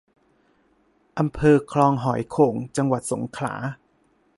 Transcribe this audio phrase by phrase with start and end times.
[1.19, 3.53] อำเภอคลองหอยโข่ง จังหวัดสงขลา